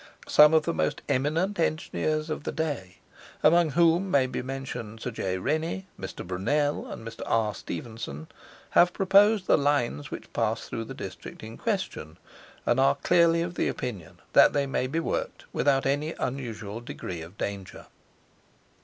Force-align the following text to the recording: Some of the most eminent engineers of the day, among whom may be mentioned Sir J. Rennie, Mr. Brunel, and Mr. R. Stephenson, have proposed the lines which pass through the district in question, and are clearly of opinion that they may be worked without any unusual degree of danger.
Some 0.27 0.55
of 0.55 0.63
the 0.63 0.73
most 0.73 1.03
eminent 1.07 1.59
engineers 1.59 2.31
of 2.31 2.43
the 2.43 2.51
day, 2.51 2.97
among 3.43 3.69
whom 3.69 4.09
may 4.09 4.25
be 4.25 4.41
mentioned 4.41 4.99
Sir 4.99 5.11
J. 5.11 5.37
Rennie, 5.37 5.85
Mr. 5.99 6.25
Brunel, 6.25 6.87
and 6.91 7.07
Mr. 7.07 7.21
R. 7.27 7.53
Stephenson, 7.53 8.25
have 8.71 8.93
proposed 8.93 9.45
the 9.45 9.59
lines 9.59 10.09
which 10.09 10.33
pass 10.33 10.67
through 10.67 10.85
the 10.85 10.95
district 10.95 11.43
in 11.43 11.55
question, 11.55 12.17
and 12.65 12.79
are 12.79 12.95
clearly 12.95 13.43
of 13.43 13.59
opinion 13.59 14.19
that 14.33 14.53
they 14.53 14.65
may 14.65 14.87
be 14.87 14.99
worked 14.99 15.45
without 15.53 15.85
any 15.85 16.13
unusual 16.13 16.81
degree 16.81 17.21
of 17.21 17.37
danger. 17.37 17.85